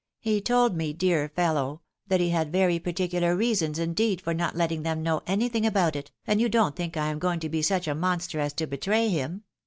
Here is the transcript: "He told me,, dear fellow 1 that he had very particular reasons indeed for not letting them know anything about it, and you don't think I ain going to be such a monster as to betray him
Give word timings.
"He 0.19 0.41
told 0.41 0.75
me,, 0.75 0.93
dear 0.93 1.29
fellow 1.35 1.69
1 1.69 1.79
that 2.07 2.19
he 2.19 2.29
had 2.29 2.51
very 2.51 2.79
particular 2.79 3.35
reasons 3.35 3.77
indeed 3.77 4.19
for 4.19 4.33
not 4.33 4.55
letting 4.55 4.81
them 4.81 5.03
know 5.03 5.21
anything 5.27 5.63
about 5.63 5.95
it, 5.95 6.09
and 6.25 6.41
you 6.41 6.49
don't 6.49 6.75
think 6.75 6.97
I 6.97 7.11
ain 7.11 7.19
going 7.19 7.39
to 7.41 7.49
be 7.49 7.61
such 7.61 7.87
a 7.87 7.93
monster 7.93 8.39
as 8.39 8.53
to 8.53 8.65
betray 8.65 9.09
him 9.09 9.43